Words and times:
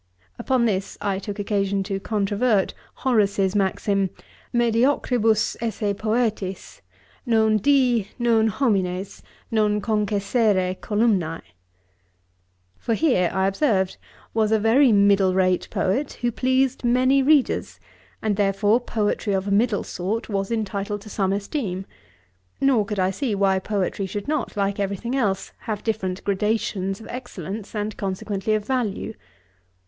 Upon 0.39 0.65
this 0.65 0.97
I 0.99 1.19
took 1.19 1.37
occasion 1.37 1.83
to 1.83 1.99
controvert 1.99 2.73
Horace's 3.05 3.55
maxim,' 3.55 4.09
mediocribus 4.61 5.55
esse 5.61 5.93
poetis 5.95 6.81
Non 7.27 7.57
Di, 7.57 8.07
non 8.17 8.47
homines, 8.47 9.21
non 9.51 9.79
concessére 9.79 10.75
columnæ.' 10.79 11.43
For 12.79 12.95
here, 12.95 13.29
(I 13.31 13.45
observed,) 13.45 13.97
was 14.33 14.51
a 14.51 14.57
very 14.57 14.91
middle 14.91 15.35
rate 15.35 15.67
poet, 15.69 16.13
who 16.21 16.31
pleased 16.31 16.83
many 16.83 17.21
readers, 17.21 17.79
and 18.23 18.37
therefore 18.37 18.79
poetry 18.79 19.33
of 19.33 19.47
a 19.47 19.51
middle 19.51 19.83
sort 19.83 20.27
was 20.29 20.49
entitled 20.51 21.01
to 21.01 21.11
some 21.11 21.31
esteem; 21.31 21.85
nor 22.59 22.85
could 22.85 22.97
I 22.97 23.11
see 23.11 23.35
why 23.35 23.59
poetry 23.59 24.07
should 24.07 24.27
not, 24.27 24.57
like 24.57 24.79
every 24.79 24.97
thing 24.97 25.15
else, 25.15 25.51
have 25.67 25.83
different 25.83 26.23
gradations 26.23 26.99
of 26.99 27.07
excellence, 27.07 27.75
and 27.75 27.95
consequently 27.97 28.55
of 28.55 28.65
value. 28.65 29.13